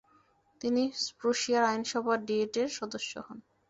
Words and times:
তিনি 0.61 0.83
প্রুশিয়ার 1.19 1.63
আইনসভা 1.63 2.13
ডিয়েটের 2.27 2.69
সদস্য 2.77 3.13
হন। 3.25 3.37